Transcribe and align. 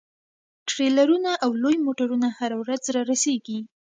ټریلرونه 0.69 1.31
او 1.43 1.51
لوی 1.63 1.77
موټرونه 1.85 2.27
هره 2.37 2.55
ورځ 2.61 2.81
رارسیږي 2.95 3.59